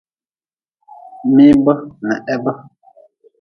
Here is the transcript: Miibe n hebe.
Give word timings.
Miibe 1.33 1.73
n 2.03 2.07
hebe. 2.27 2.51